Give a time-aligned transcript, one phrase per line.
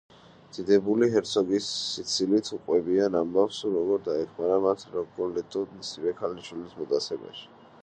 [0.55, 7.49] დიდებულები ჰერცოგს სიცილით უყვებიან ამბავს, თუ როგორ დაეხმარა მათ რიგოლეტო მისივე ქალიშვილის მოტაცებაში.